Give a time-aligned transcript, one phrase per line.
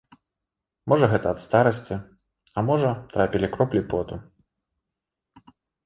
[0.93, 1.95] Можа, гэта ад старасці,
[2.57, 4.15] а можа, трапілі кроплі поту.